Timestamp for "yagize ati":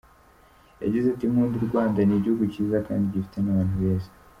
0.83-1.25